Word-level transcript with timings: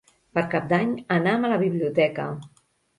Per 0.37 0.43
Cap 0.53 0.65
d'Any 0.71 0.95
anam 1.19 1.47
a 1.51 1.55
la 1.55 1.63
biblioteca. 1.67 2.31